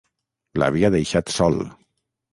L'havia 0.61 0.91
deixat 0.97 1.31
sol. 1.37 1.63